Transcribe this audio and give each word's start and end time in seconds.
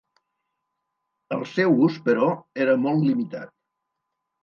El 1.37 1.45
seu 1.51 1.79
ús, 1.89 2.01
però, 2.09 2.33
era 2.67 2.81
molt 2.89 3.09
limitat. 3.13 3.57